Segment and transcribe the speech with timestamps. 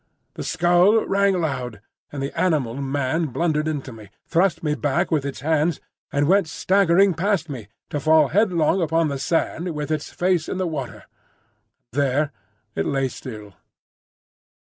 [0.33, 1.79] The skull rang loud,
[2.11, 5.79] and the animal man blundered into me, thrust me back with its hands,
[6.11, 10.57] and went staggering past me to fall headlong upon the sand with its face in
[10.57, 11.03] the water;
[11.93, 12.31] and there
[12.73, 13.53] it lay still.